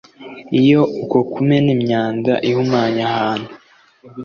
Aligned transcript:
Iyo 0.61 0.81
uko 1.01 1.17
kumena 1.31 1.69
imyanda 1.77 2.33
ihumanya 2.49 3.03
ahantu 3.11 3.51